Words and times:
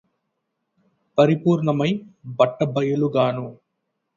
పరిపూర్ణమై 1.17 1.91
బట్టబయలుగాను 2.37 3.47